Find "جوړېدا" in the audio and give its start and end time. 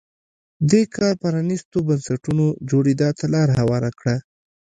2.69-3.09